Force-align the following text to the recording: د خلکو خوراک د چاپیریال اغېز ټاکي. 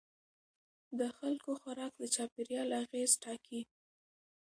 د 0.99 1.01
خلکو 1.17 1.51
خوراک 1.61 1.93
د 1.97 2.03
چاپیریال 2.15 2.69
اغېز 2.83 3.11
ټاکي. 3.23 3.61